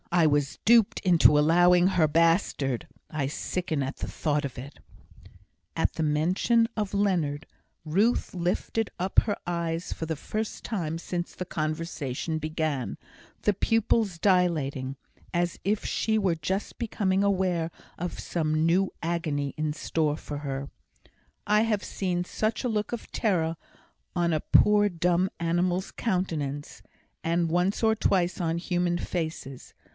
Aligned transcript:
I 0.13 0.25
was 0.27 0.57
duped 0.65 0.99
into 1.01 1.37
allowing 1.37 1.87
her 1.89 2.07
bastard 2.07 2.87
(I 3.11 3.27
sicken 3.27 3.81
at 3.81 3.97
the 3.97 4.07
thought 4.07 4.43
of 4.43 4.57
it)" 4.57 4.79
At 5.83 5.93
the 5.93 6.03
mention 6.03 6.67
of 6.75 6.93
Leonard, 6.93 7.45
Ruth 7.85 8.33
lifted 8.33 8.89
up 8.99 9.19
her 9.21 9.37
eyes 9.47 9.93
for 9.93 10.07
the 10.07 10.15
first 10.17 10.63
time 10.65 10.97
since 10.97 11.33
the 11.33 11.45
conversation 11.45 12.39
began, 12.39 12.97
the 13.43 13.53
pupils 13.53 14.17
dilating, 14.17 14.97
as 15.33 15.59
if 15.63 15.85
she 15.85 16.17
were 16.17 16.35
just 16.35 16.77
becoming 16.77 17.23
aware 17.23 17.69
of 17.97 18.19
some 18.19 18.65
new 18.65 18.91
agony 19.01 19.53
in 19.55 19.71
store 19.71 20.17
for 20.17 20.39
her. 20.39 20.69
I 21.47 21.61
have 21.61 21.83
seen 21.83 22.25
such 22.25 22.63
a 22.63 22.69
look 22.69 22.91
of 22.91 23.09
terror 23.11 23.55
on 24.15 24.33
a 24.33 24.41
poor 24.41 24.89
dumb 24.89 25.29
animal's 25.39 25.91
countenance, 25.91 26.81
and 27.23 27.49
once 27.49 27.81
or 27.81 27.95
twice 27.95 28.41
on 28.41 28.57
human 28.57 28.97
faces. 28.97 29.73